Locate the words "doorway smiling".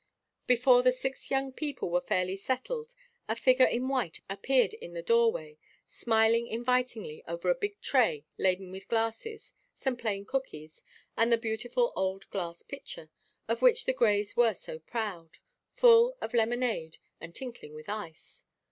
5.03-6.47